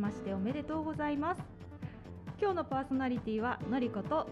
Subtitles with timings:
[0.00, 1.42] ましておめでとうございます。
[2.40, 4.16] 今日のパーソナリティはのりこと。
[4.16, 4.26] は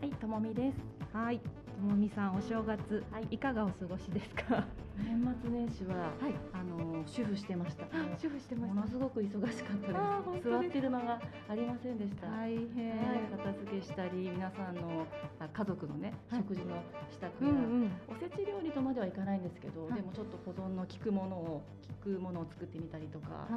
[0.00, 0.76] いともみです。
[1.12, 1.40] はい。
[1.40, 4.64] ともみさんお正月、はい、いかがお過ごしですか？
[4.96, 7.86] 年末年始は、はい、あの主婦してました。
[8.16, 9.88] 主婦してましものすごく忙しかった
[10.32, 10.48] です。
[10.48, 12.28] 座ってる間がありませんでした。
[12.28, 15.04] 大変、はい、片付けしたり皆さんの
[15.52, 16.80] 家族のね、食事の
[17.10, 17.50] 支度や、うんう
[17.86, 21.62] ん、おせち料理とまではいかないんですけど、でもちょっと保存の効くものを
[22.02, 23.48] 効くものを作ってみたりとか、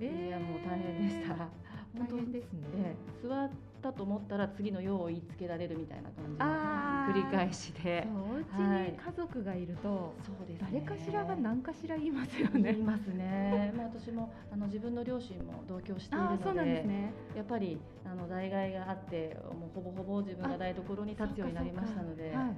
[0.00, 1.34] いやもう大変でした。
[1.34, 2.94] 大変ですね。
[3.20, 8.06] 座ったと思ったら次の用を言いつけられるみたいな感じの繰り返しで。
[8.14, 12.72] お家に家族がいると、そうです、誰かしらが何かしら言いますよね。
[12.72, 13.72] 言いますね。
[13.76, 22.54] まあ私もあの自分の両親も同居しているので、そうなんですね、やっぱりあの代替があってもうほぼほぼ自分が台所に立つようになりましたので、はい、はい、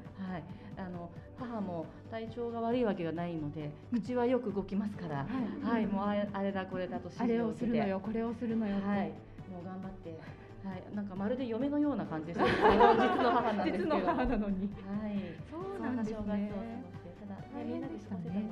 [0.77, 5.27] あの母も体調が悪いわけがないので、口はよく動きますから、は
[5.71, 9.09] い、はい、もうあれだこれだとあれをするのよこれをするのよはい、
[9.51, 10.40] もう頑張って。
[10.65, 12.41] はい、なんかまるで嫁のような感じです。
[12.41, 13.85] 実の母なんですけど。
[13.85, 14.69] 実の母なのに。
[14.69, 15.17] はい。
[15.51, 16.17] そうなんですね。
[16.17, 18.51] 正月を過ごして、ただ、ね、みんなで過ごせたね。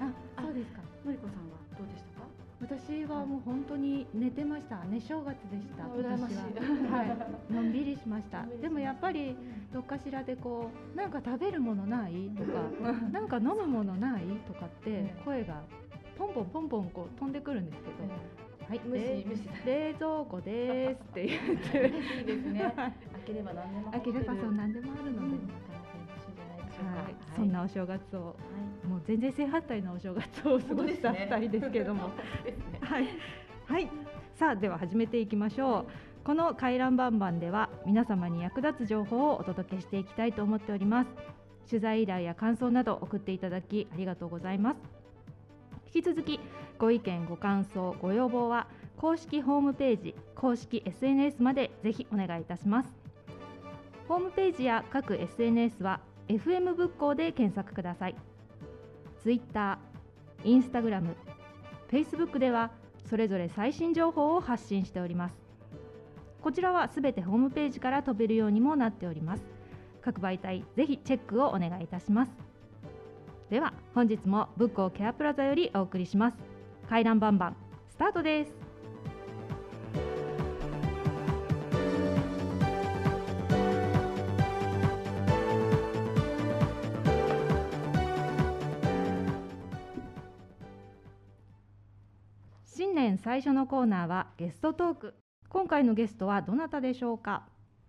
[0.00, 0.80] あ、そうですか。
[1.04, 2.26] のりこさんはどうでしたか？
[2.60, 7.16] 私はもう本当に寝てました寝正月でした私ははい
[7.54, 9.36] のんびりしましたでもやっぱり
[9.72, 12.28] どっかしらでこうなんか食べるものない？
[12.30, 12.50] とか
[13.12, 14.24] なんか飲むものない？
[14.44, 15.62] とかって声が
[16.18, 17.94] ポンポンポンポンこう飛んでくるんですけど、
[18.68, 18.80] はい、
[19.64, 21.40] 冷蔵庫ですって言っ
[21.72, 21.88] て。
[22.20, 22.74] いいですね。
[22.76, 22.92] 開
[23.24, 25.30] ければ何でも開ければそう何でもあるので、は
[27.08, 28.36] い、そんなお正月を、
[28.86, 32.10] もう全然正反対のお正月を過ごした二人ですけれども、
[32.82, 33.08] はい、
[33.64, 33.88] はい、
[34.34, 35.86] さあでは始めていきましょう。
[36.22, 41.10] この回覧バンバンでは皆様に役立つ情報をお届けしていきたいと思っております。
[41.66, 44.76] 取材依頼や感想など送っていただきありがとうございます。
[45.94, 46.38] 引き続き
[46.78, 52.88] ご意見ご感想ご要望は公式ホームページ公式 SNS までぜひお願いいたします。
[54.06, 58.16] ホームページや各 SNS は FM 仏教で検索ください。
[59.22, 59.78] Twitter、
[60.44, 61.14] Instagram、
[61.90, 62.70] Facebook では
[63.08, 65.34] それぞれ最新情報を発信しております。
[66.40, 69.42] こちらはすべてホームページから飛べるようにもなっております。
[70.00, 72.32] 各媒体ぜひチェックをお願いいたします。
[73.50, 76.47] では本日もブックオケアプラザよりお送りします。
[76.88, 77.56] 回覧バンバン。
[77.90, 78.56] スタートです。
[92.64, 95.14] 新年最初のコーナーはゲストトーク。
[95.50, 97.46] 今回のゲストはどなたでしょうか？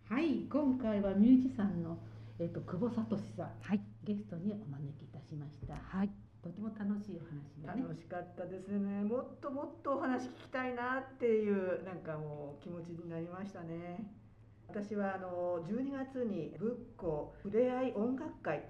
[0.09, 1.98] はい今回はミュージシャンの
[2.38, 5.76] えっ、ー、と久保聡さん、はい、ゲストにお招きいたしました。
[5.98, 6.09] はい。
[6.42, 9.04] とても楽しいお話ね、楽しかったですね。
[9.04, 14.06] もっともっとお話聞きたいなっていうなんかもう気持ちになりましたね。
[14.70, 18.64] 私はあの12月に仏教ふれあい音楽会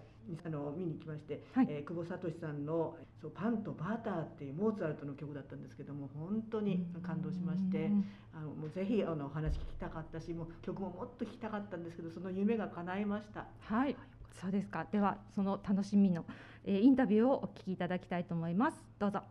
[0.45, 7.91] あの見に来まして、はい、えー、久保聡さんの「そうパンとバター」っていうモーツァルトの曲だったんですけども本当に感動しまして
[8.33, 13.47] あのもうぜひあのお話聞きたかったしもう曲ももっと聴きたかったんですけどその夢が叶いました。
[13.61, 13.95] はい、
[14.31, 16.25] そうですかではその楽しみの、
[16.65, 18.77] えー、インタビューをお聞きいただきたいと思います。
[18.99, 19.23] どうぞ。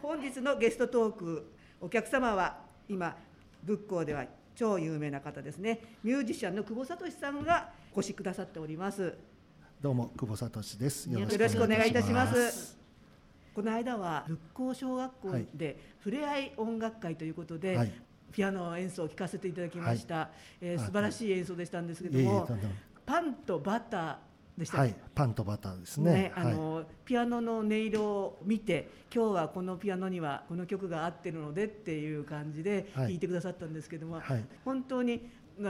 [0.00, 2.58] 本日のゲストトークお客様は
[2.88, 3.16] 今
[3.64, 5.80] 仏教では超有名な方ですね。
[6.02, 9.16] ミュージシャンの久保聡さんがお越しくださっております。
[9.80, 11.10] どうも久保聡です。
[11.10, 12.81] よろしくお願いいたします
[13.54, 17.92] この間は仏教小学校でふれあい音楽会ということで、はい、
[18.32, 20.28] ピアノ演奏を聴かせていただきました、はい、
[20.62, 22.48] えー、素晴らしい演奏でしたんですけども、
[23.04, 24.16] パンとバター
[24.56, 26.12] でしたはい、パンとバターですね。
[26.12, 35.22] ねあの、はい、ピアノの音色を見て、今日はこのピアノにはこの曲が合ってるのでっていう感じで弾いてくださったんですけども、はい、本当にが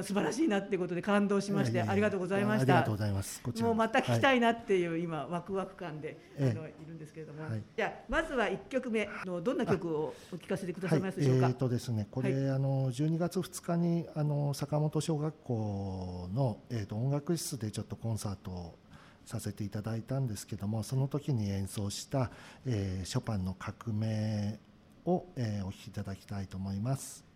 [0.03, 2.73] 素晴らしいなってことで感動しましてありがとうございました。
[2.75, 3.43] ありがとうございます。
[3.61, 7.41] もうまた聞きたいなっていう、今ワクワク感で、あのいるんですけれども、
[7.77, 11.49] じゃあまずは一曲目のどんな曲をお聞かせてくださいますでしょうか？
[11.49, 18.79] えっ、とですね、これ、あの12月2日にあの坂本小学校のえっ、と音楽室でちょっとコンサートを
[19.25, 22.31] させていただいたんですけどもその時に演奏した、
[22.67, 24.59] えー、ショパンの革命
[25.05, 27.32] を、えー、お聴きいただきたいと思います。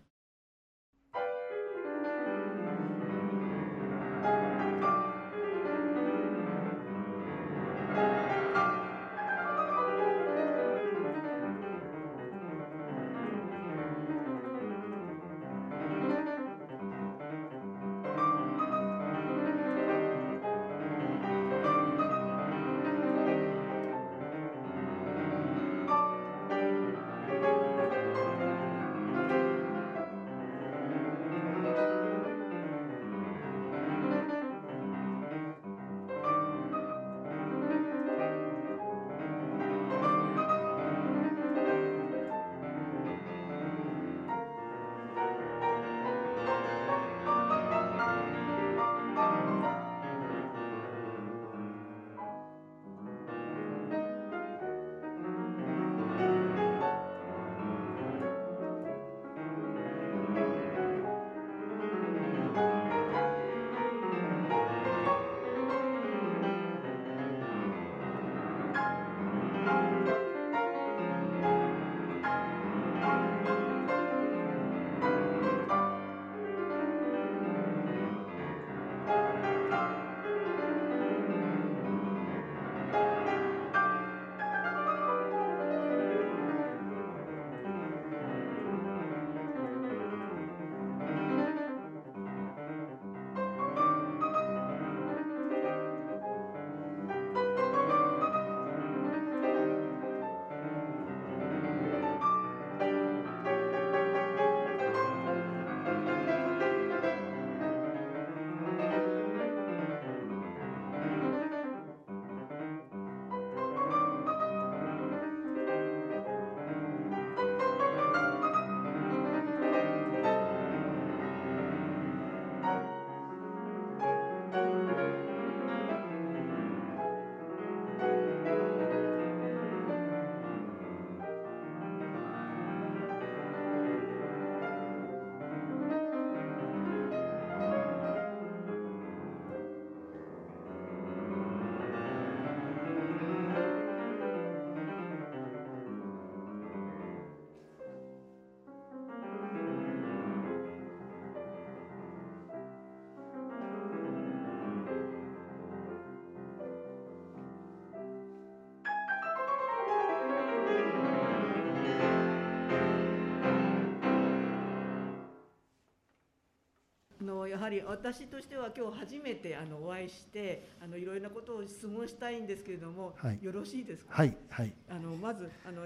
[167.67, 174.15] はり私としては今日初めてあのお会いしてあのいろいろなことを質問したいんですけれども、はい、よろしいですか？
[174.15, 174.73] はいはい。
[174.89, 175.83] あのまずあの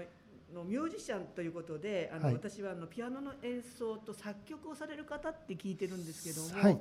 [0.53, 6.77] のミュージシャンということであの、はい、私はあのピアノの演奏と作曲をされる方って聞いてるんですけども、はい、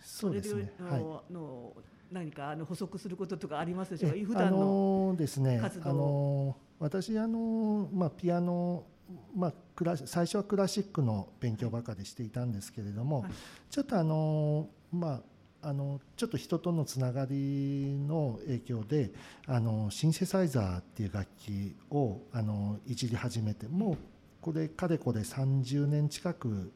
[0.00, 0.72] そうですね。
[0.78, 1.72] はい、の
[2.12, 4.16] 何かあの補足することとかありますでしょうか？
[4.24, 5.60] 普段のですね。
[5.60, 8.84] あの私あのまあピアノ
[9.34, 13.30] まあ、クラ最初はクラシックの勉強ばかりしていたんですけれども、はい、
[13.70, 15.20] ちょっとあの、ま
[15.62, 19.12] あ、あのちょっと人とのつながりの影響で
[19.46, 23.96] あのシンセサイザーっていう楽器をあのいじり始めてもう
[24.40, 26.72] これかれこれ30年近く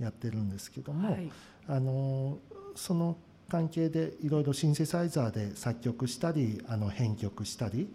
[0.00, 1.30] やってるんですけども、はい、
[1.68, 2.38] あの
[2.74, 3.16] その
[3.48, 7.88] 関係でいろいろシンセサイザーで作曲したりあの編曲したり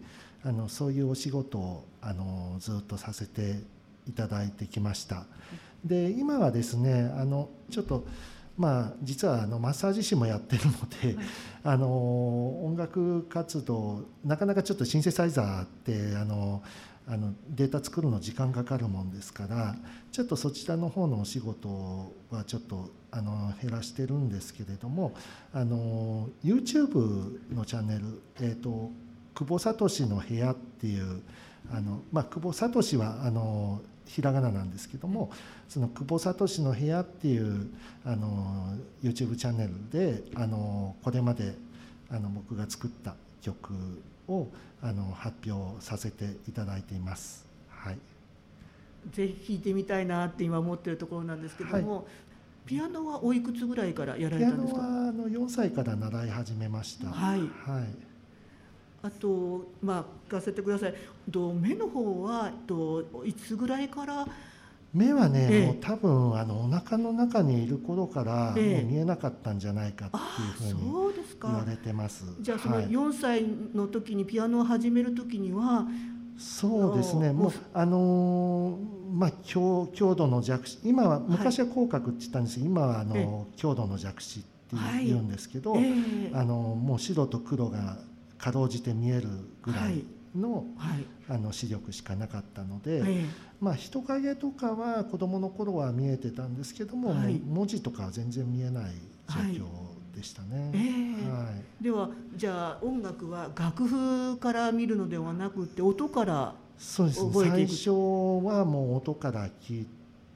[0.44, 3.60] あのそういうお仕事をあのずっとさせて
[4.08, 5.26] いただいてきました。
[5.84, 8.06] で今はですねあのちょっと
[8.56, 11.26] まあ、実はあのマッサージ師もやってるので、はい、
[11.64, 16.62] あの音楽活動なかなかちょっとシンセサイザーってあの
[17.08, 19.74] あのデータ作るの時間かかるもんですから
[20.12, 25.12] ちょっとそちらの方のお仕事はちょっとあの減らしてるんですけれども
[25.52, 28.02] あの YouTube のチャンネル、
[28.40, 28.90] えーと
[29.34, 31.22] 久保聡の部屋っていう
[31.72, 35.30] あの、まあ、久保聡はあのひらがななんですけども
[35.68, 37.68] その久保聡の部屋っていう
[38.04, 41.54] あの YouTube チャンネルであのこれまで
[42.10, 43.72] あの僕が作った曲
[44.28, 44.48] を
[44.82, 47.46] あの発表させていただいています。
[47.70, 47.98] はい、
[49.12, 52.04] ぜひ弾いてみたいなって今思ってるところなんですけども、はい、
[52.66, 54.80] ピアノはおいくつぐらいからやられたんですか？
[54.80, 57.08] ピアノはあの4歳から習い始めました。
[57.08, 57.40] はい。
[57.40, 57.48] はい
[59.04, 60.94] あとまあ聞かせてください。
[61.30, 64.26] と目の方はといつぐらいから？
[64.94, 70.16] 目はね、ええ、もう多分あのお腹の中にいる頃からもう見えなかったんじゃないかって
[70.66, 70.92] いうふうに
[71.42, 72.24] 言われてます。
[72.40, 73.42] じゃあその4歳
[73.74, 75.86] の時にピアノを始める時には、
[76.38, 85.84] そうですねもうあのー、まあ強強度の弱視今は昔は口角って言ったんですけど、今はあの強度の弱視って言うんですけど、はい、
[86.32, 87.98] あのもう白と黒が
[88.38, 89.28] かろうじて見える
[89.62, 90.04] ぐらい
[90.34, 90.66] の,、
[91.28, 93.26] あの視力しかなかったので、
[93.60, 98.92] まあ、人影とかは子どもの頃は見えてたんですけども,、文字とかは全然見えない
[99.28, 100.72] 状況でしたね、
[101.30, 101.50] は
[101.80, 107.32] い、ではじゃあ音楽は楽譜から見るのではなくて音からそうですね。
[107.32, 109.86] 最初はもう音から聞い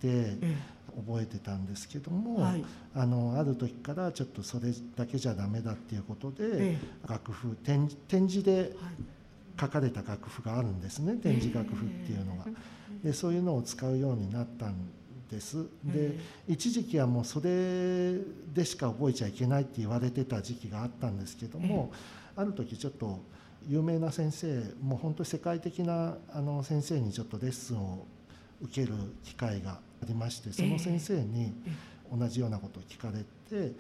[0.01, 0.39] て、
[1.05, 8.75] 覚えてたんですけども、はい、あのある時からちょっとそれだけじゃダメだっていうことで、ええ、楽譜展展示で
[9.61, 11.17] 書かれた楽譜があるんですね。
[11.17, 12.45] 展示楽譜っていうのが。
[13.03, 14.75] でそういうのを使うようになったん
[15.31, 15.67] です。
[15.85, 16.17] で
[16.49, 18.15] 一時期はもうそれ
[18.55, 21.93] でしか覚えちゃいけないって言われてた時期があったんですけども、
[22.37, 23.21] ある時ちょっと
[23.69, 28.07] 有名な先生もう本当に世界的なあの先生にちょっとレッスンを
[28.63, 28.95] 受ける
[29.25, 31.53] 機会がありましてその先生に
[32.11, 33.73] 同じようなことを聞かれて、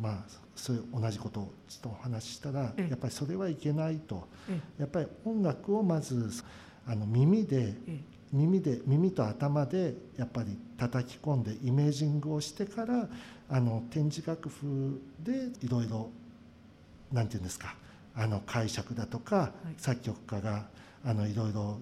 [0.00, 4.26] まあそういう同じことをちょっとお話ししたら、やっぱりそれはいけないと、
[4.78, 6.30] やっぱり音楽をまず
[6.86, 7.74] あの耳で、
[8.32, 13.08] 耳で耳と頭でやっぱり叩き込んでイメージングをしてから
[13.48, 16.10] あの展示楽譜でいろいろ
[17.12, 17.76] なんていうんですか
[18.16, 20.66] あの解釈だとか、作曲家が
[21.04, 21.80] あのいろいろ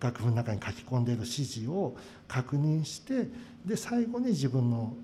[0.00, 1.96] 楽譜の中に書き込んでいる指示を
[2.26, 3.28] 確認して
[3.64, 4.94] で最後に自分の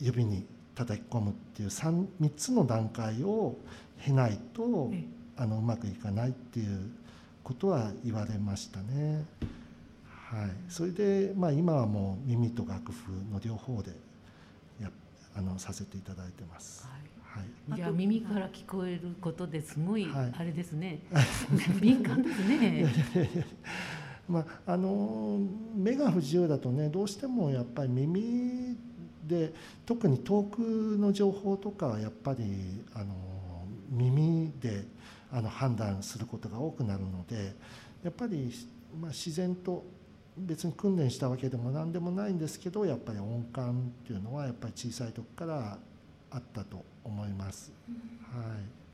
[0.00, 3.56] 指に叩き込むっていう 3, 3つの段階を
[4.04, 4.92] 経ないと
[5.36, 6.90] あのうまくいかないっていう
[7.42, 9.24] ことは言われましたね。
[10.30, 13.92] はい、それで、まあ、今はもう耳と楽譜の両方で
[14.80, 14.90] や
[15.34, 16.86] あのさせていただいてます。
[16.86, 17.06] はいは
[17.40, 21.00] い、じゃあ耳から聞こえることですごい、あれですね、
[21.80, 22.86] 敏感ですね。
[24.28, 25.40] まあ、あの
[25.74, 28.76] 目が不自由だとねどうしてもやっぱり耳
[29.26, 29.52] で
[29.86, 30.60] 特に遠く
[31.00, 33.14] の情報とかはやっぱりあの
[33.90, 34.84] 耳で
[35.32, 37.54] あの判断することが多くなるので
[38.02, 38.52] やっぱり、
[39.00, 39.84] まあ、自然と
[40.36, 45.78] 別に訓練したわけでも何でもないんですけどやっぱり音感っていうのはやっぱり小さい時から
[46.30, 47.72] あったと思います。
[48.32, 48.44] はい。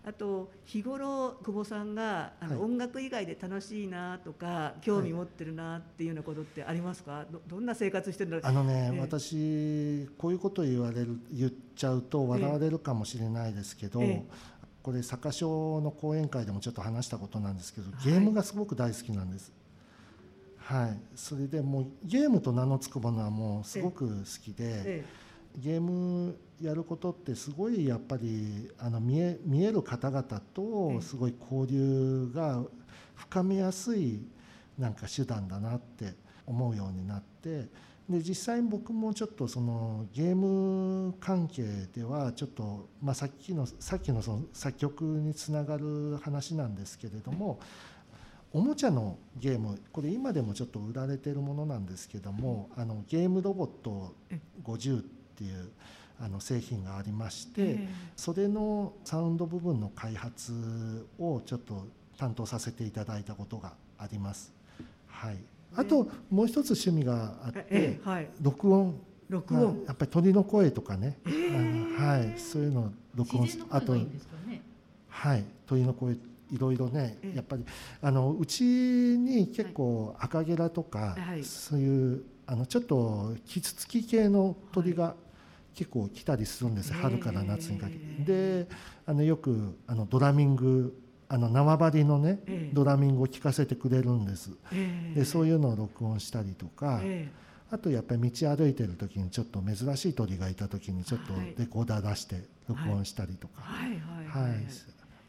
[0.06, 7.24] あと日頃久保さんがあの、音楽以外で楽しいなとか興味持ってるなっていうようなことってありますか？
[7.32, 8.46] どどんな生活してるんだろう？
[8.46, 14.22] あのね、えー、私こういうこと言われる言っちゃうと笑われるかもしれないですけど、えー、
[14.82, 19.52] これ坂賞の講演会でもちょっと話したことなんですけどゲームがすごく大好きなんです。
[20.58, 25.04] はい、それでもうゲームと名の付くものはもうすごく好きで、
[25.56, 32.62] ゲームやることってすごいやっぱりあの見え見える方々とすごい交流が
[33.14, 34.26] 深めやすい
[34.78, 36.14] なんか手段だなって
[36.46, 37.68] 思うようになって
[38.08, 41.62] で実際僕もちょっとそのゲーム関係
[41.94, 47.60] ではちょっと、まあ、さっきのさっきのその作曲につながる話なんですけれども、
[48.52, 54.14] おもちゃのゲームこれ今でもちょっと売られてるものなんですけども、あのゲームロボット
[54.62, 55.04] 50っ
[55.36, 55.70] ていう
[56.20, 61.86] あの製品がありまして、それのサウンド部分の開発をちょっと
[62.16, 64.52] 担当させていただいたことがあります。
[65.08, 65.36] はい。
[65.76, 68.94] あともう一つ趣味があって、はい、録音。
[69.28, 73.96] 録音、やっぱり鳥の声とかね、あのはい、そういうのを録音あと、
[75.08, 75.44] はい。
[75.66, 76.18] 鳥の声い
[76.58, 77.64] ろいろね、やっぱり
[78.02, 85.16] あのうちに結構赤ゲラとか、はい、そういうあのちょっとキツツキ系の鳥が
[85.74, 88.24] 結構来たりするんです、春から夏にかけて。
[88.24, 88.68] で
[89.06, 97.28] あのよくあのドラミングあの縄張りのね、えドラミングを聴かせてくれるんです、えでそういうのを録音したりとか、え
[97.70, 102.36] あとやっぱり道歩いてる時にちょっと珍しい鳥がいた時にちょっとレコーダー出して
[102.68, 104.64] 録音したりとか、はい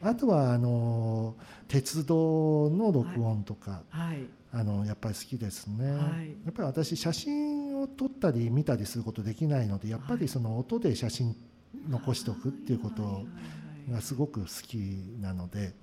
[0.02, 1.36] あとはあの
[1.68, 6.00] 鉄道の録音とか、はい、あのやっぱり好きですね、はい、
[6.46, 11.36] やっぱり私写真を撮ったり見たりすることできないのでやっぱりその音で写真
[11.90, 13.26] 残しておくっていうことを
[13.92, 14.78] がすごく好き
[15.22, 15.74] なので、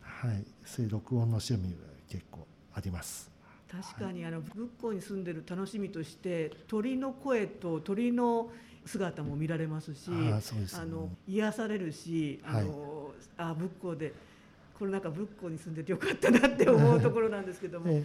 [0.00, 3.30] はい、そういう録音の趣味は結構あります。
[3.70, 8.50] 確かにあの仏光に住んでる楽しみとして鳥の声と鳥の
[8.84, 10.40] 姿も見られますしあ、ね、
[10.74, 12.68] あの癒されるしあの、はい、
[13.36, 14.12] あ仏光で
[14.78, 18.04] これなんか仏光に住んでてよかったなって思うところなんですけども、 え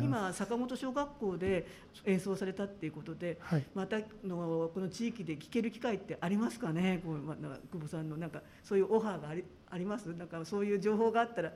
[0.00, 1.66] 今坂本小学校で
[2.04, 7.00] 演奏されたっていうことで、はい、またのこの地域で聴ける機会ってありますかね？
[7.04, 10.06] こう、ま、久保さんのなんかそういうオファーがありあります？
[10.06, 11.52] なんかそういう情報があったら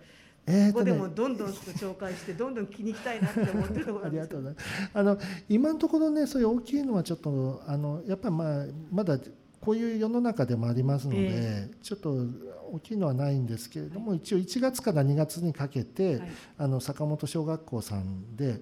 [0.48, 4.42] えーね、ここでもどんどん紹介してどんどん気に行きたいなって思ってるところなんですけど。
[4.94, 9.18] あの今のところねそういう大きいのはちょっとあのやっぱりまあまだ
[9.60, 12.24] こういう世の中でもありますので、えー、ちょっと
[12.72, 18.60] 大きいのはないんですけれども、はい、一応1月から2月にかけて、はい、あの坂本小学校さんで、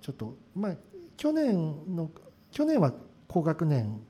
[0.00, 0.76] ちょっとまあ
[1.16, 1.54] 去年
[1.94, 2.10] の
[2.50, 2.92] 去年は
[3.28, 4.00] 高学年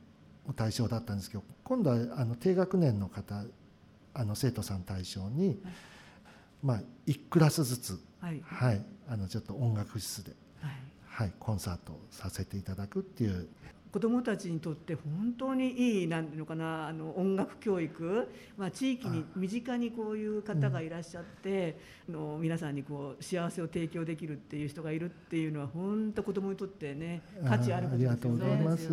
[0.47, 3.45] の対象だったんですけど今度はあの低学年の方
[4.15, 5.59] あの生徒さん対象に、はい、
[6.63, 10.33] まあ1クラスずつ、はい、はい、あのちょっと音楽室で、
[11.07, 13.49] はい、コンサートさせていただくっていう
[13.93, 28.15] 子どもたちにとって本当にいいなんていうのかなあの音楽教育、まあ、地域に身近にこういう方がいらっしゃって、うん、の皆さんにこう幸せを提供できるっていう人がいるっていうのは本当子どもにとってね価値あることですよね。
[28.15, 28.89] ありがとうございます。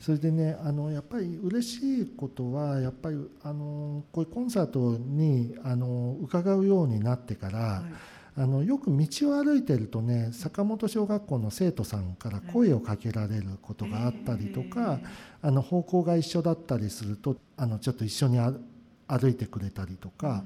[0.00, 15.00] それでねあのやっぱり嬉しいことはやっぱりあのこういうコンサートにあの伺うようになってから、はいあのよく道を歩いてるとね坂本小学校の生徒さんから声をかけられることがあったりとか、
[15.42, 20.44] あの方向が一緒だったりするとあのちょっと一緒に歩いてくれたりとか、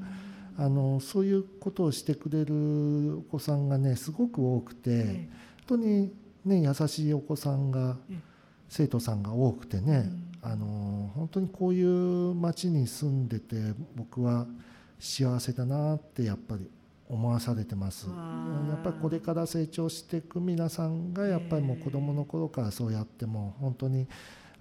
[0.56, 5.28] あのそういうことをしてくれるお子さんがねすごく多くて、本
[5.66, 6.12] 当に
[6.44, 7.96] ね優しいお子さんが、
[8.68, 10.10] 生徒さんが多くてね、
[10.42, 13.56] あの本当にこういう町に住んでて
[13.94, 14.46] 僕は
[14.98, 16.68] 幸せだなってやっぱり
[17.14, 24.08] 思わされてますやっぱりこれから成長していく皆さんがやっぱりもう子どもの頃からそうやっても本当に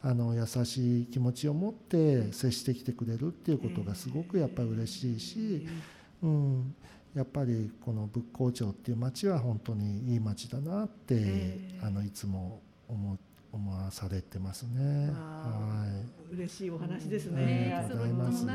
[0.03, 5.67] あの優しい気持ちを持って接してきてくれるっていうことがすごくやっぱり嬉しいし、
[6.21, 6.75] うん、
[7.15, 13.17] やっぱりこの仏光町っていう町は本当にいい町だなって、あのいつも思
[13.53, 15.09] 思わされてますね。
[15.11, 15.85] は
[16.31, 16.35] い。
[16.35, 17.71] 嬉しいお話ですね。
[17.77, 18.45] ありがとうございます。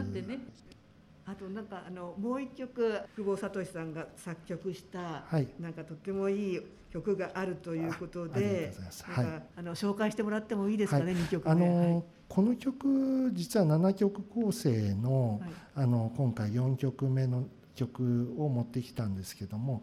[1.31, 11.51] あとなんかあのもう一曲久保聡さんが作曲した、はい、なんかとってもいい曲があるということで、はい、あの紹介してもらってもいいですかね、はい、2曲目。
[11.51, 15.43] あのー、この曲実は7曲構成の,、
[15.75, 19.83] あの今回4曲目の曲を持ってきたんですけども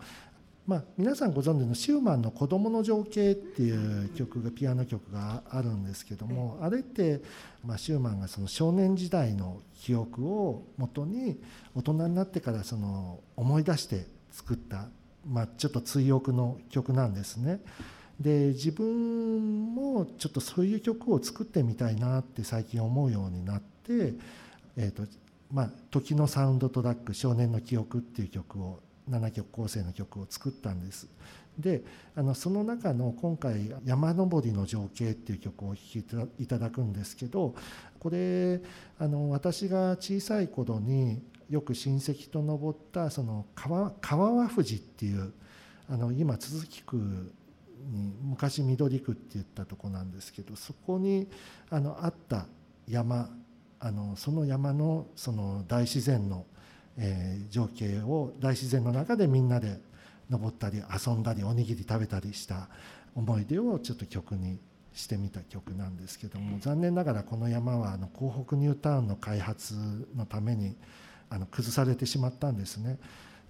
[0.68, 7.22] まあ、皆さんご存知のシューマンの「子どもの情景」っていう曲がピアノ曲があるんですけどもあれって、
[7.64, 11.40] まあ、シューマンがその少年時代の記憶をもとに
[11.76, 14.88] 大人になってからその思い出して作った、
[15.28, 17.62] まあ、ちょっと追憶の曲なんですね。
[18.20, 24.14] で自分もちょっとそういう曲を作ってみたいなって最近思うようになって、
[24.78, 25.04] えーと
[25.52, 31.08] まあ、時のサウンドトラック「少年の記憶」っていう曲を7曲構成の曲を作ったんです。
[31.58, 31.84] で
[32.16, 36.00] あのその中の今回「山登りの情景」っていう曲をお聴き
[36.40, 37.56] いただくんですけど
[37.98, 38.62] これ
[39.00, 45.32] あの私が小さい頃によく親戚と登ったその川川和富士っていう
[45.90, 47.34] あの今都筑区
[47.90, 51.28] に昔緑区って言ったとこなんですけどそこに
[51.70, 52.48] あのあった
[52.88, 53.30] 山
[53.80, 56.46] あのその山のその大自然の、
[56.98, 59.80] えー、情景を大自然の中でみんなで
[60.30, 62.68] 登ったり遊んだりおにぎり食べたりした
[63.16, 64.60] 思い出をちょっと曲に
[64.94, 69.76] してみた曲なんですけども残念ながらこの山はあの港北ニュータウンの開発
[70.16, 70.76] のために
[71.30, 72.98] あの崩されてしまったんですね。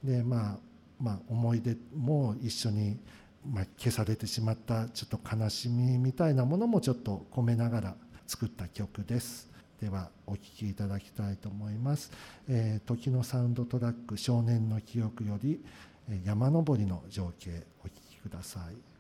[0.03, 0.58] でまあ
[0.99, 2.97] まあ、思い出も一緒に、
[3.45, 7.95] まあ、消されてしまったちょっと悲しみみたいなものもちょっと込めながら
[8.27, 9.49] 作った曲です。
[9.81, 12.11] ではお聴きいただきたいと思います。
[12.47, 15.63] えー、時のサウンドトラック少年の記憶より
[16.23, 18.94] 山登りの情景お聴きください。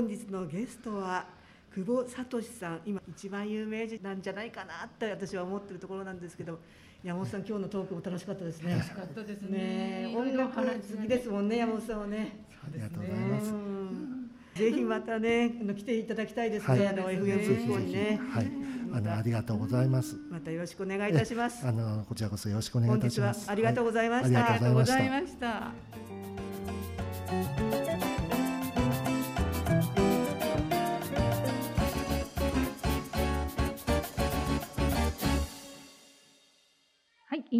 [0.00, 1.26] 本日のゲストは
[1.74, 2.80] 久保聡さん。
[2.86, 6.58] 今一番有名人なんじゃないかなって私は思ってるところなんですけど
[7.04, 8.72] 山本さん今日のトークも楽しかったですね。
[8.72, 10.14] 楽しかったですね。
[10.16, 10.62] 音楽好
[11.02, 12.46] きですもんね山本さんはね。
[12.64, 13.52] ありがとうございます、
[14.54, 18.18] ぜひまたね来ていただきたいですね、はい、あの FM にね。
[18.32, 18.50] はい。
[18.92, 20.16] あのありがとうございます。
[20.30, 21.66] またよろしくお願いいたします。
[21.66, 23.50] あのこちらこそよろしくお願いいたします。
[23.50, 24.54] ありがとうございました。
[24.54, 25.72] ありがとうございました。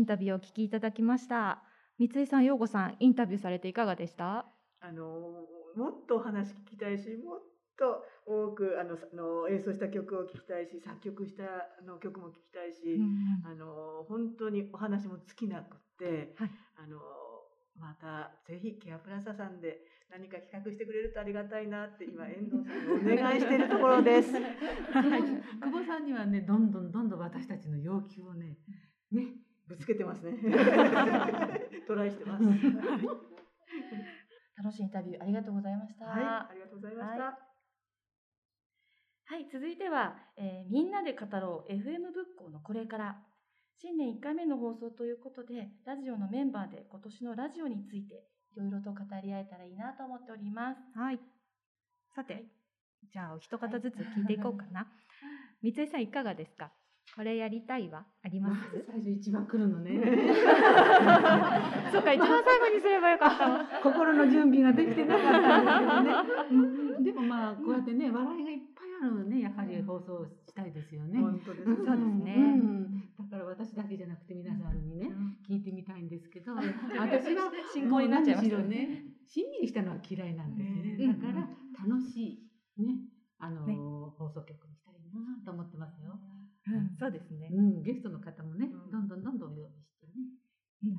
[0.01, 1.63] インタビューをお聞きいただきました。
[1.99, 4.47] 三井さん陽子さんインタビューされていかがでした？
[4.81, 5.05] あの
[5.77, 7.41] もっとお話聞きたいしもっ
[7.77, 11.43] と多くあのの演奏した曲を聴きたいし作曲した
[11.85, 16.51] の曲も聴きたいし、うん、あの本当にお話も尽きなくて、はい、
[16.83, 16.97] あの
[17.79, 24.33] またぜひケアプラザさんで何か企画してくれるとありがたいなって今遠藤さんにお願いしているところです。
[24.33, 24.43] はい、
[25.61, 28.57] 久保さんにはねどんどんどんどん私たちの要求をね
[29.13, 29.37] ね
[29.71, 30.33] ぶつけてますね。
[31.87, 32.45] トライしてます。
[34.57, 36.07] 楽しいインタビューありがとうございました。
[36.07, 37.25] はい、ありがとうございました。
[37.25, 37.35] はい、
[39.27, 43.23] はい、続いては、えー、みんなで語ろう FM 仏教のこれから
[43.79, 50.81] 新年1回目の放送ということでラジオのメンバーで今年のラジオについていろいろと語り合えたらいいなと思っております。
[50.99, 51.21] はい。
[52.15, 52.45] さて、はい、
[53.13, 54.89] じゃあお一方ずつ聞いていこうかな。
[55.63, 56.73] 三井さんいかがですか？
[57.17, 58.85] これやりたいはあります？
[58.87, 59.93] 最初一番来るのね。
[61.93, 63.83] そうか、一番最後にすればよかった。
[63.83, 66.97] 心の準備ができてなかったんですけどね。
[66.97, 71.21] うん、でもまあこうやってね、笑いがいっぱいあるのね、やはり放送したいですよね。
[71.21, 71.65] 本当です。
[71.65, 72.63] そうですね。
[73.19, 75.11] だから私だけじゃなくて皆さんにね、
[75.49, 76.55] 聞いてみたいんですけど、
[76.99, 79.05] 私は進行になっちゃいますね。
[79.27, 81.15] しんみりしたのは嫌いなんですね。
[81.15, 81.49] だから
[81.87, 82.99] 楽しいね、
[83.39, 86.19] あの放送局にしたいなと思ってますよ。
[86.67, 87.49] うん、そうですね。
[87.53, 90.13] うん、ゲストの方もね、どんどんどんどんお呼びしてね、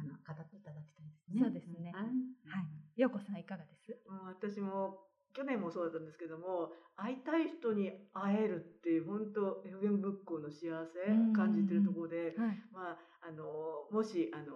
[0.02, 1.41] あの語っていただきたいですね。
[1.43, 1.91] そうですね。
[1.93, 3.02] はい。
[3.02, 3.97] ようこさんいかがです？
[4.26, 4.97] 私も
[5.34, 13.44] 去年もそうだったんですけども会いたい人に会えるっていう本当 FM 仏教の幸せ感じてるところで、はい、まああの
[13.91, 14.56] もしあの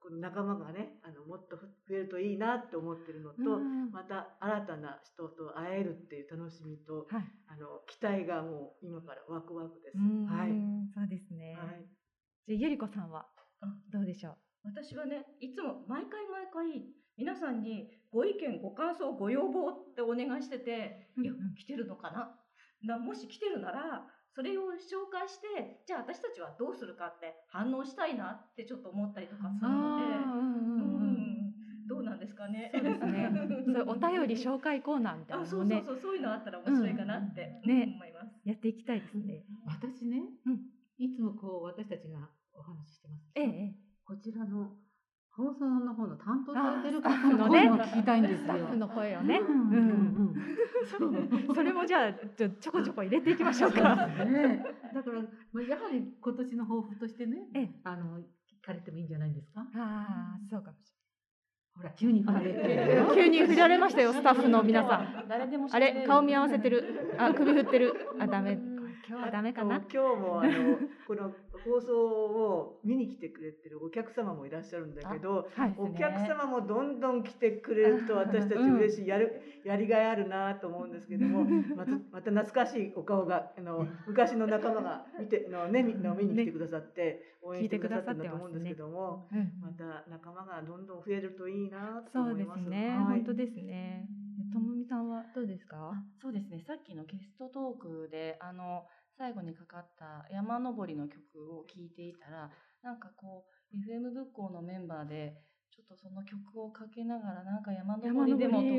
[0.00, 3.58] この仲間がねあのもっと増えるといいなって思ってるのと、
[3.92, 9.98] また新たな人と会えるっていう楽しみと、はい、あの期待がもう今からワクワクです。
[9.98, 10.54] はい、
[10.94, 11.58] そうですね。
[11.58, 11.84] はい、
[12.46, 13.26] じゃゆりこさんは
[13.92, 14.47] どうでしょう？
[14.68, 16.84] 私はねいつも毎回毎回
[17.16, 22.96] 皆さんにご意見ご感想ご要望ってお願いしてて、いや来てるのかな？
[22.96, 30.08] なもし来てるならそれを紹介してじゃあ私たちはどうするかって反応したいなってちょっと思ったりとかするので、う
[30.44, 31.18] ん
[31.88, 32.70] どうなんですかね？
[32.72, 33.32] そうですね。
[33.74, 37.94] そうお便り紹介コーナーみたいなのもね、そうそうそういうのあったら面白いかなって、ね。
[37.96, 38.40] 思います。
[38.44, 39.44] やっていきたいですね。
[39.66, 40.22] 私ね、
[40.98, 43.74] いつもこう私たちがお話ししてますええ、
[44.08, 44.72] こちらの
[45.30, 48.74] 放送の方の担当されてる方の声も聞きたいんですよ。
[48.74, 49.38] の声をね。
[49.38, 51.54] うんうんうん。
[51.54, 54.06] それもじゃあちょちょこちょこ入れていきましょうか。
[54.24, 57.36] ね、だからやはり今年の抱負としてね、
[57.84, 58.22] あの聞
[58.64, 59.60] かれてもいいんじゃないですか？
[59.60, 61.08] ああ、そうかもしれない。
[61.76, 65.26] ほら急に振られて急に振られましたよスタッフの皆さん。
[65.28, 67.14] 誰でもあれ顔見合わせてる。
[67.18, 67.94] あ首振ってる。
[68.18, 68.58] あダメ。
[69.08, 69.80] 今日はダメかな？
[69.90, 70.52] 今日もあの
[71.06, 71.32] この
[71.64, 81.44] 放送を見に来てくれてるお客様もいらっしゃるんだけど、はいね、お客様もどんどん来てくれると私たち嬉しい、やるやりがいあるなと思うんですけども、
[81.74, 89.54] またまた懐かしいお顔があの昔の仲間が見てのねの見に来てくださって応援してくださってると思うんですけども、ね。
[89.62, 92.62] また仲間がどんどん増えるといいなと思います。
[92.62, 94.06] そうですね、はい、本当ですね。
[94.52, 95.92] ともみさんはどうですか？
[96.20, 96.60] そうですね。
[96.66, 98.84] さっきのゲストトークであの
[99.16, 101.18] 最後にかかった山登りの曲
[101.58, 102.50] を聴いていたら
[102.82, 105.34] なんかこう FM 仏教のメンバーで
[105.74, 108.72] ちょっとその曲をかけながらなんか山登りでもとか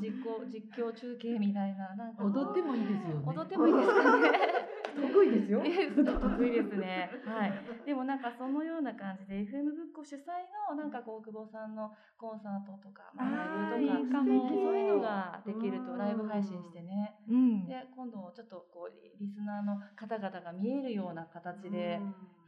[0.00, 4.65] 実行実況中継みたいななんか踊ってもいいですよね踊ってもいいですかね
[4.96, 5.60] 得意ですよ。
[5.64, 7.10] 得意ですね。
[7.24, 7.52] はい。
[7.84, 10.26] でもなんかそのような感じで FM ブック主催
[10.70, 17.16] のなんかこう久保さんのコンサートとか、まあ、ライブとかそういうのができるとライブ配信してね。
[17.28, 22.00] うん、で今度ちょっとこうリスナーの方々が見えるような形で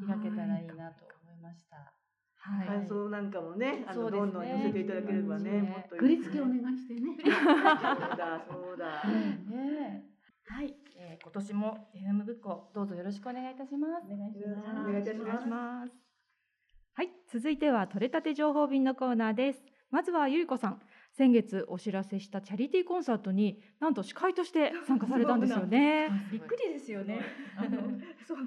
[0.07, 1.93] 開けたらいいなと思いました。
[2.41, 7.17] はい、感想なんかもね、あの、ね、どんどん寄せていただければね、もっと振 り付けお願いしてね。
[7.21, 9.05] そうだ、そうだ。
[9.51, 10.05] ね。
[10.51, 14.07] はい、えー、今年も FM ブックどうぞよろしくお願いいたします。
[14.11, 14.81] お願いします。
[14.81, 15.93] お願いいたします。
[16.95, 19.63] はい、続いては取れたて情報便のコーナーです。
[19.91, 20.81] まずはゆりこさん、
[21.17, 26.09] 先月お知らせしたチャリティーコンサートになんと司会として参加されたんですよね。
[26.33, 27.21] びっくりですよね。
[27.57, 28.39] あの そう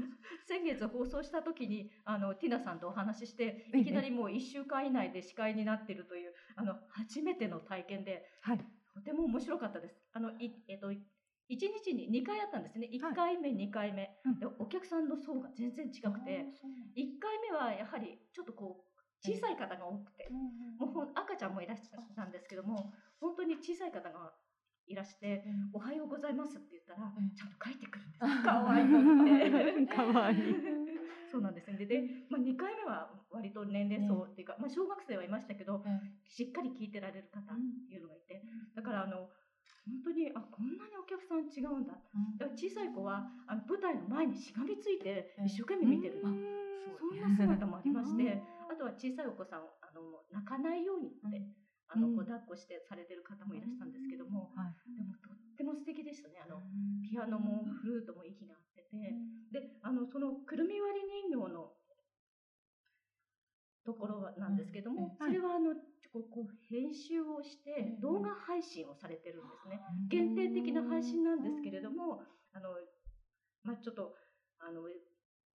[0.45, 8.59] 先月放送した時にあのティナさんとお話ししていきなりもう一週間以内で司会になっているというあの初めての体験で、はい、
[8.93, 10.01] とても面白かったです。
[10.13, 10.91] あのいえっと
[11.51, 12.87] 1日に2回あったんですね。
[12.87, 14.09] 1回目、はい、2回目、
[14.39, 16.47] でお客さんの層が全然違くて。
[16.95, 18.91] 1回目はやはりちょっとこう
[19.23, 20.27] 小さい方が多くて、
[20.79, 24.33] もう赤ちゃんもいらっしゃったんですけども本当に小さい方が
[24.87, 28.19] いらして、おはようございますって言ったら、ちゃんと帰ってくるんです。
[28.19, 30.55] か わいいかわいい。
[31.31, 31.77] そうなんですね。
[31.77, 35.81] で、でまあ、2回目は割と年齢層っていうか、まあ、小学生はいましたけど、
[36.27, 38.43] しっかり聞いてられる方っていうのがいて、
[38.75, 39.29] だからあの、
[39.85, 46.37] 本当にあこんなにお客さん違うんだ、うん、だから小さい子はあの舞台の前にしがみついて一生懸命見てる、うん、
[46.99, 51.41] そんな姿もありまして、あとは小さいお子さんあの泣かないようにって、
[51.89, 54.53] あのこう抱っこしてされてる方もいらしたんですけども、
[54.85, 56.39] でもとっても素敵でしたね。
[56.39, 56.61] あの
[57.03, 58.95] ピアノもフルートも息が合ってて、
[59.51, 61.73] であのそのくるみ割り人形の
[63.83, 65.73] ところなんですけども、それはあの
[66.19, 69.79] こう編集をして動画配信をされてるんですね。
[70.09, 72.21] 限定的な配信なんですけれども、
[72.51, 72.75] あの、
[73.63, 74.15] まあ、ちょっと、
[74.59, 74.83] あの、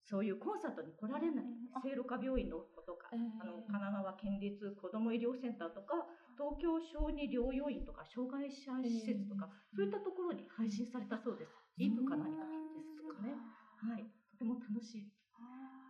[0.06, 1.44] そういうコンサートに来られない
[1.82, 6.06] 聖路加病院の子とか、あの神奈川県立子ども医療センターとか
[6.38, 11.50] 東京小児療養院とか障害者施設とか、そういったところに配信されたそうです。
[11.76, 12.54] イブか何かで
[12.86, 13.34] すとかね。
[13.82, 15.10] はい、とても楽しい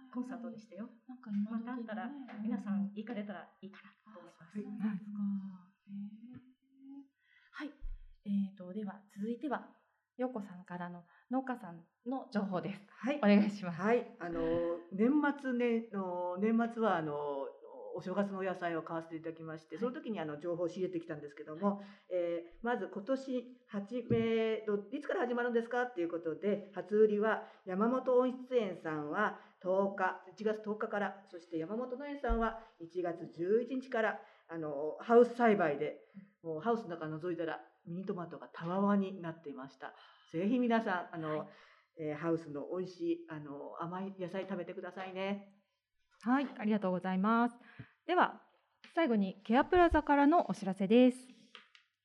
[0.08, 0.88] コンサートでしたよ。
[1.04, 2.08] なんかまたあったら、
[2.40, 5.04] 皆さん行かれたらいいかなと思います。
[7.52, 7.70] はい、
[8.24, 9.68] えーと、では続いては
[10.16, 11.84] よこさんからの農家さん
[12.26, 12.80] の情報です。
[12.98, 13.80] はい、お願いします。
[13.80, 14.40] はい、あの
[14.92, 15.10] 年
[15.40, 17.14] 末ねの年末はあの
[17.96, 25.82] お正月のお野菜を買わせていただきまして、その時にあの情報を仕入れてきたんですけども、えー、まず今年初めいつから始まるんですか？
[25.82, 35.96] っていうことで初売りは山本温室園さんは10日1月10日からそして山本農園さんは1月11日からあのハウス栽培で
[36.42, 39.94] もうハウスの中覗いたらミニトマトがたわわになっていました。
[40.32, 41.48] ぜひ皆さんあの、はい、
[41.98, 45.52] えー、ハウスの美味しいあの甘い野菜食べてくださいね。
[46.22, 47.54] はい、ありがとうございます。
[48.06, 48.40] では
[48.94, 51.18] 最後にケアプラザからのお知らせです。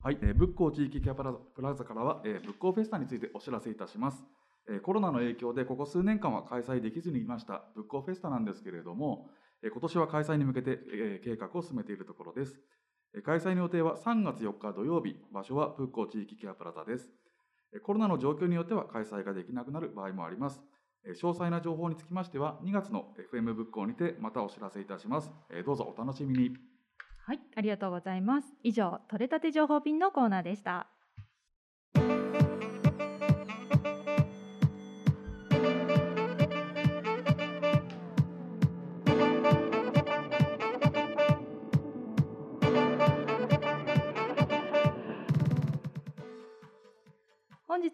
[0.03, 4.23] はい、えー、仏光地域ケアプラザからは、えー、仏光フェスタについてお知らせいたします。
[4.69, 9.29] えー、コロナの影響でここ数年間は開催できずにいました仏光フェスタなんですけれども、
[9.63, 12.59] えー、今年は開催に向けて、えー、計画を進めているところです。
[13.25, 17.11] 開催の予定は3月4日土曜日、場所は仏光地域ケアプラザです。
[17.79, 20.61] コロナの状況によっては開催ができなくなる場合もあります。
[21.05, 25.31] 詳細な情報につきましては2月の FM 仏教にてまたお知らせいたします。
[25.65, 26.57] どうぞお楽しみに。
[27.23, 28.53] はいありがとうございます。
[28.63, 30.87] 以上取れたて情報便のコーナーでした。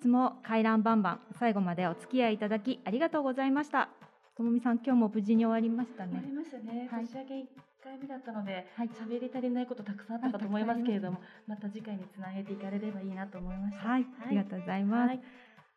[0.02, 3.90] 日も回覧バンバン最後までお付き合いいただきありがとうございました。
[4.36, 6.12] ともみさん今日も無事に終わりましたね。
[6.12, 6.88] 終わりましたね。
[6.92, 7.50] はい、年明け一
[7.84, 13.90] 回目だったので、はい、喋り足りないことたくさんあったかと思いますけれども、また次回につなげていかれればいいなと思いました。
[13.90, 15.08] はい、ありがとうございます。
[15.08, 15.22] はい、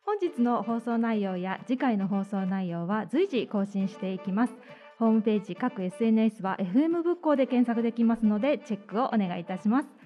[0.04, 4.54] 本日の放送内容や次回の放送内容は随時更新していきます。
[4.98, 9.99] ホームページ各 SNS は FM 仏教で検索できますのでチェックをお願いいたします。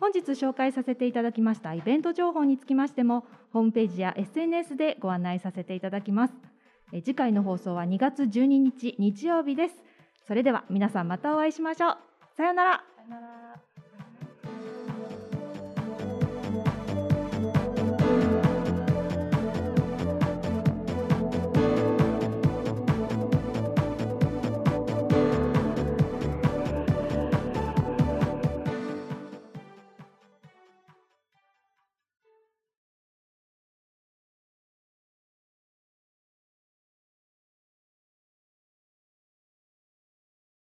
[0.00, 6.34] 本日紹介させていただきましたイベント情報につきましてもホームページや SNS でご案内させていただきます。
[7.04, 9.74] 次回の放送は2月12日日曜日です。
[10.26, 11.96] それでは皆さんまたお会いしましょう。
[12.36, 13.49] さようなら。